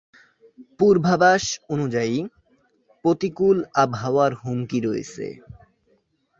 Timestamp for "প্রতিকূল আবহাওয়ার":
3.05-4.31